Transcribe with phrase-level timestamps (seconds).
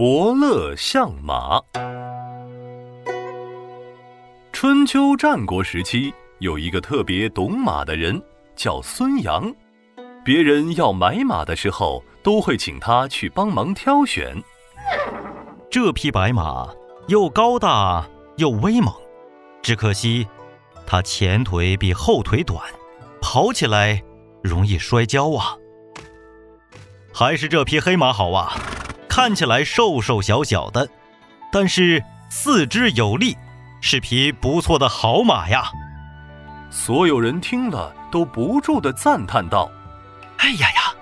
[0.00, 1.60] 伯乐相马。
[4.50, 8.18] 春秋战国时期，有一个特别懂马的人，
[8.56, 9.54] 叫孙阳。
[10.24, 14.42] 别人要买马的时候，都会请他去帮忙挑选。
[15.70, 16.66] 这匹白马
[17.08, 18.08] 又高大
[18.38, 18.90] 又威猛，
[19.60, 20.26] 只可惜
[20.86, 22.58] 它前腿比后腿短，
[23.20, 24.02] 跑起来
[24.42, 25.58] 容易摔跤啊。
[27.12, 28.54] 还是这匹黑马好啊，
[29.10, 30.88] 看起来瘦瘦小小的，
[31.50, 33.36] 但是四肢有力，
[33.80, 35.64] 是匹不错的好马呀。
[36.70, 39.68] 所有人听了都不住地赞叹道。
[40.36, 40.94] 哎呀呀，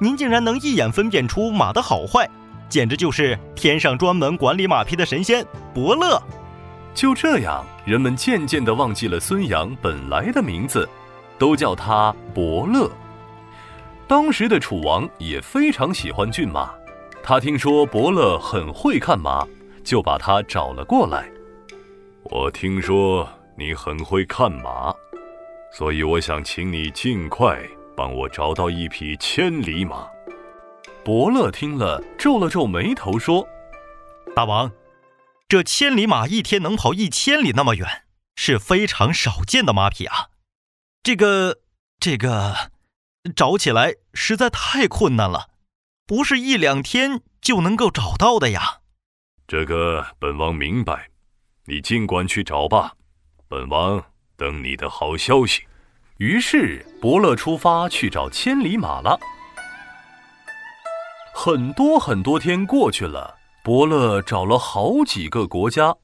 [0.00, 2.30] 您竟然能一眼分辨出马的好坏，
[2.68, 6.22] 简直就是天上专门管理马匹的神仙伯乐。
[6.94, 10.88] 就这样，人们渐渐地忘记了孙杨本来的名字，
[11.36, 12.88] 都叫他伯乐。
[14.06, 16.70] 当时的楚王也非常喜欢骏马，
[17.28, 19.44] 他听说伯乐很会看马，
[19.82, 21.28] 就把他找了过来。
[22.22, 24.94] 我听说你很会看马，
[25.76, 27.60] 所以我想请你尽快。
[27.96, 30.06] 帮我找到一匹千里马。
[31.04, 33.48] 伯乐听了，皱了皱眉头，说
[34.36, 34.70] ：“大王，
[35.48, 38.04] 这千里马一天能跑一千里那么远，
[38.36, 40.28] 是非常少见的马匹啊。
[41.02, 41.58] 这个，
[41.98, 42.70] 这个，
[43.34, 45.48] 找起来实在太困难了，
[46.06, 48.80] 不是一两天就能够找到的呀。”
[49.48, 51.10] 这个本王明白，
[51.66, 52.94] 你尽管去找吧，
[53.48, 54.04] 本王
[54.36, 55.64] 等你的好消息。
[56.18, 59.18] 于是伯乐出发去找千里马了。
[61.34, 65.94] 很多很多天过去了，伯乐找了好几个国家，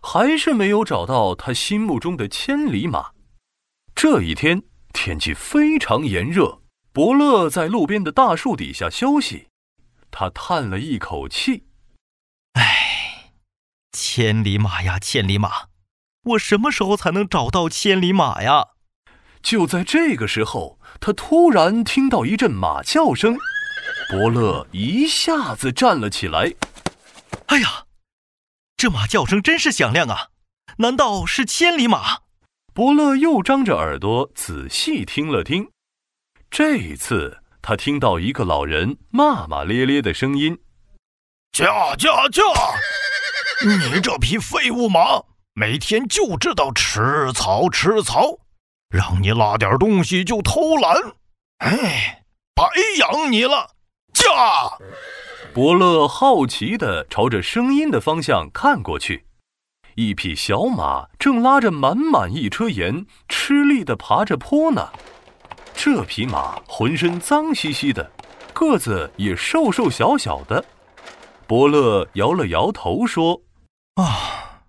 [0.00, 3.10] 还是没有找到他心目中的千里马。
[3.94, 4.62] 这一天
[4.94, 6.62] 天气非常炎热，
[6.98, 9.46] 伯乐在路边的大树底下休息，
[10.10, 11.62] 他叹了一口气
[12.58, 13.34] ：“唉，
[13.92, 15.68] 千里马呀，千里马，
[16.24, 18.70] 我什么时候才能找到千里马呀？”
[19.40, 23.38] 就在这个时候，他突然听到一阵马叫声，
[24.10, 26.52] 伯乐一下子站了起来。
[27.46, 27.84] 哎呀，
[28.76, 30.30] 这马叫声真是响亮啊！
[30.78, 32.22] 难道是千里马？
[32.74, 35.70] 伯乐又张着耳朵仔细听了听，
[36.50, 40.58] 这一次他听到一个老人骂骂咧咧的声音
[41.52, 42.42] ：“驾驾驾！
[43.64, 45.22] 你这匹废物马，
[45.54, 48.38] 每天就知道吃草吃草。”
[48.88, 50.96] 让你拉点东西就偷懒，
[51.58, 52.64] 哎，白
[52.98, 53.72] 养你了！
[54.14, 54.24] 驾！
[55.52, 59.26] 伯乐好奇地朝着声音的方向看过去，
[59.96, 64.90] 一匹小马正拉着满满一车盐，吃力地爬着坡呢。
[65.80, 68.10] 这匹马浑身脏兮兮的，
[68.52, 70.62] 个子也瘦瘦小小的。
[71.46, 73.42] 伯乐摇了摇头说
[73.94, 74.64] ：“啊，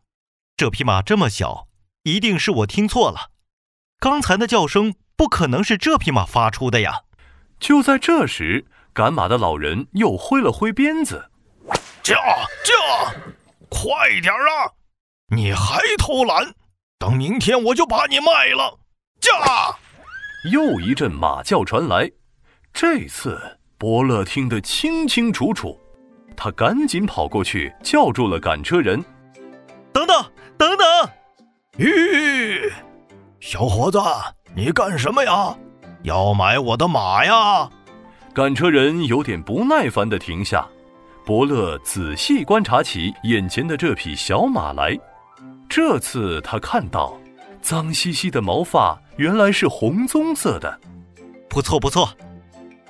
[0.55, 1.67] 这匹马这么小，
[2.03, 3.31] 一定是我听错了。”
[3.99, 7.01] 刚才的叫声不可能是这匹马发出的呀！
[7.59, 11.31] 就在这时，赶马的老人又挥了挥鞭子
[12.03, 12.15] ：“驾
[12.63, 13.15] 驾，
[13.67, 13.89] 快
[14.21, 14.77] 点啊！
[15.35, 16.53] 你还偷懒，
[16.99, 18.77] 等明天我就把你卖了！”
[19.19, 19.75] 驾！
[20.45, 22.09] 又一阵马叫传来，
[22.71, 23.37] 这次
[23.77, 25.77] 伯乐听得清清楚楚，
[26.35, 29.03] 他赶紧跑过去叫住了赶车人
[29.91, 30.23] ：“等等，
[30.57, 30.87] 等等！”
[31.77, 32.71] 咦。
[33.41, 33.99] 小伙子，
[34.55, 35.55] 你干什么呀？
[36.03, 37.69] 要买我的马呀？
[38.33, 40.65] 赶车人有点不耐烦地停下。
[41.25, 44.97] 伯乐仔细观察起眼前的这匹小马来，
[45.69, 47.17] 这次他看到，
[47.61, 50.79] 脏兮兮的毛发原来是红棕色的。
[51.49, 52.15] 不错不错，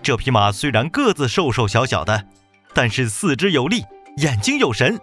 [0.02, 2.28] 这匹马虽然个子瘦瘦小小的，
[2.74, 3.84] 但是四肢有力，
[4.18, 5.00] 眼睛有神。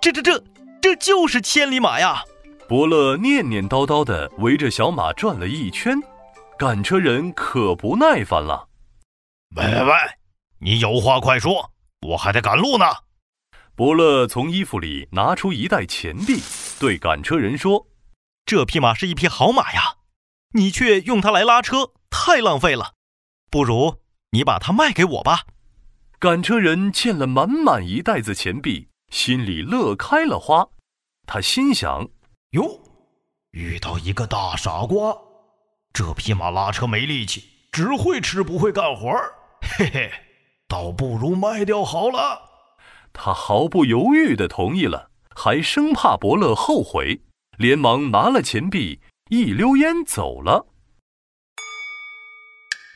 [0.00, 0.42] 这这这，
[0.80, 2.22] 这就是千里马呀！
[2.66, 5.98] 伯乐念念叨叨地围着小马转了一圈，
[6.58, 8.68] 赶车人可不耐烦了
[9.56, 9.92] ：“喂喂喂，
[10.60, 11.70] 你有话快说，
[12.08, 12.86] 我还得赶路呢。”
[13.76, 16.40] 伯乐从衣服里拿出一袋钱币，
[16.80, 17.86] 对赶车人说
[18.46, 19.96] ：“这匹马是一匹好马呀，
[20.52, 22.94] 你却用它来拉车，太浪费了。
[23.50, 25.46] 不如你把它卖给我吧。”
[26.20, 30.68] 赶车人见了满满一袋子钱币，心里乐开了花。
[31.26, 32.08] 他心想。
[32.52, 32.80] 哟，
[33.50, 35.16] 遇到一个大傻瓜！
[35.92, 39.34] 这匹马拉车没力气，只会吃不会干活儿。
[39.60, 40.10] 嘿嘿，
[40.68, 42.40] 倒不如卖掉好了。
[43.12, 47.20] 他毫不犹豫地同意了，还生怕伯乐后悔，
[47.56, 50.66] 连忙拿了钱币，一溜烟走了。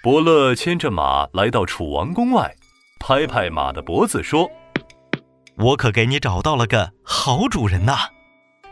[0.03, 2.55] 伯乐牵着马来到楚王宫外，
[3.01, 4.51] 拍拍马的脖子说
[5.59, 7.97] ：“我可给你找到了个好主人呐！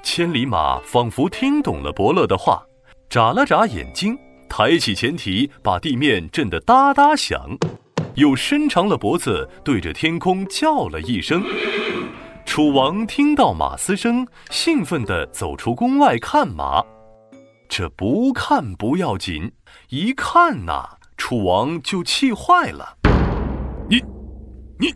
[0.02, 2.62] 千里马仿佛听懂了伯乐的话，
[3.10, 4.16] 眨了眨眼睛，
[4.48, 7.58] 抬起前蹄，把地面震得哒哒响，
[8.14, 11.42] 又伸长了脖子，对着天空叫了一声。
[12.46, 16.82] 楚王听到马嘶声，兴奋地走出宫外看马。
[17.68, 19.52] 这不看不要紧，
[19.88, 22.96] 一看呐，楚王就气坏了。
[23.90, 24.02] 你，
[24.78, 24.94] 你。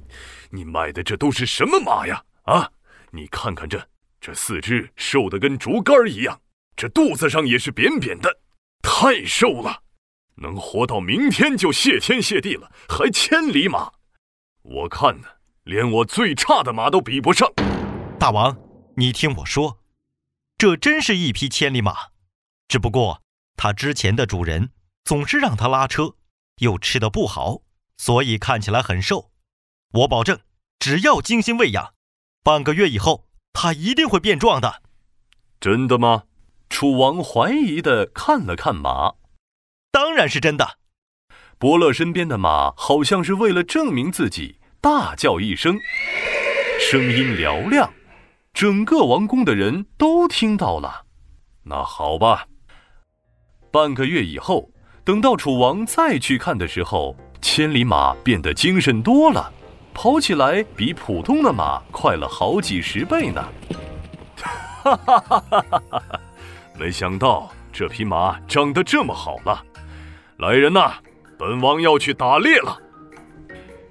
[0.53, 2.23] 你买的这都是什么马呀？
[2.45, 2.71] 啊，
[3.11, 3.85] 你看看这，
[4.21, 6.41] 这四肢瘦得跟竹竿一样，
[6.77, 8.39] 这肚子上也是扁扁的，
[8.81, 9.83] 太瘦了，
[10.37, 13.91] 能活到明天就谢天谢地了，还千里马，
[14.63, 15.29] 我看呢，
[15.65, 17.51] 连我最差的马都比不上。
[18.19, 18.57] 大王，
[18.97, 19.79] 你听我说，
[20.57, 21.95] 这真是一匹千里马，
[22.69, 23.23] 只不过
[23.57, 24.71] 它之前的主人
[25.05, 26.15] 总是让它拉车，
[26.59, 27.63] 又吃的不好，
[27.97, 29.31] 所以看起来很瘦。
[29.93, 30.39] 我保证，
[30.79, 31.95] 只要精心喂养，
[32.43, 34.83] 半个月以后，它一定会变壮的。
[35.61, 36.25] 真的吗？
[36.69, 39.15] 楚王怀疑的看了看马，
[39.91, 40.79] 当然是真的。
[41.59, 45.79] 伯乐身边的马好像是为了证明自己，大叫一声，
[46.81, 47.93] 声音嘹亮，
[48.55, 51.05] 整个王宫的人都听到了。
[51.65, 52.47] 那好吧，
[53.71, 54.71] 半个月以后，
[55.05, 59.53] 等到楚王再去看的时候，千里马变得精神多了。
[59.93, 63.45] 跑起来比普通的马快了好几十倍呢！
[64.37, 66.21] 哈哈哈哈哈哈！
[66.79, 69.63] 没想到这匹马长得这么好了。
[70.39, 70.95] 来人呐，
[71.39, 72.81] 本王要去打猎了。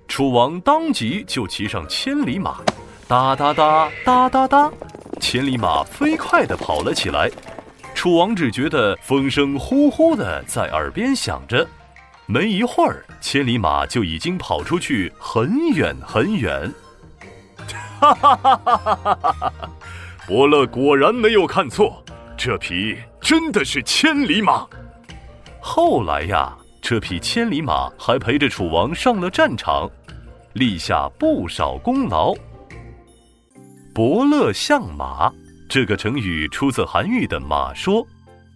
[0.10, 2.58] 楚王当即就骑上千里马，
[3.08, 4.72] 哒哒哒哒哒哒，
[5.22, 7.30] 千里马飞快地跑了起来。
[7.94, 11.66] 楚王只觉得风声呼呼的在耳边响着。
[12.26, 16.74] 没一会儿，千里马就已经跑出去很远很远。
[18.02, 19.54] 哈哈哈哈哈哈！
[20.28, 22.04] 伯乐果然没有看错，
[22.36, 24.66] 这匹真的是千里马。
[25.62, 29.90] 后来呀，这匹千里马还陪着楚王上了战场，
[30.54, 32.34] 立下不少功劳。
[33.94, 35.32] 伯乐相马
[35.68, 38.06] 这个成语出自韩愈的《马说》。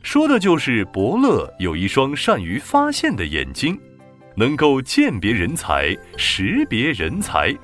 [0.01, 3.79] 说的就是伯乐有一双善于发现的眼睛，
[4.35, 7.55] 能够鉴别人才、识别人才。